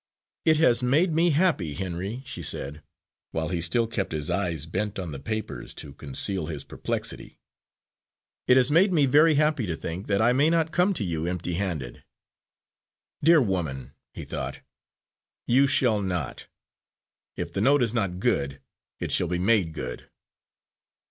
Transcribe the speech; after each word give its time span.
"It 0.45 0.57
has 0.57 0.81
made 0.81 1.13
me 1.13 1.29
happy, 1.29 1.75
Henry," 1.75 2.23
she 2.25 2.41
said, 2.41 2.81
while 3.29 3.49
he 3.49 3.61
still 3.61 3.85
kept 3.85 4.13
his 4.13 4.31
eyes 4.31 4.65
bent 4.65 4.97
on 4.97 5.11
the 5.11 5.19
papers 5.19 5.75
to 5.75 5.93
conceal 5.93 6.47
his 6.47 6.63
perplexity, 6.63 7.37
"it 8.47 8.57
has 8.57 8.71
made 8.71 8.91
me 8.91 9.05
very 9.05 9.35
happy 9.35 9.67
to 9.67 9.75
think 9.75 10.07
that 10.07 10.19
I 10.19 10.33
may 10.33 10.49
not 10.49 10.71
come 10.71 10.91
to 10.95 11.03
you 11.03 11.27
empty 11.27 11.53
handed." 11.53 12.03
"Dear 13.23 13.43
woman," 13.43 13.93
he 14.11 14.25
thought, 14.25 14.61
"you 15.45 15.67
shall 15.67 16.01
not. 16.01 16.47
If 17.37 17.53
the 17.53 17.61
note 17.61 17.83
is 17.83 17.93
not 17.93 18.19
good, 18.19 18.59
it 18.99 19.11
shall 19.11 19.27
be 19.27 19.37
made 19.37 19.71
good." 19.71 20.09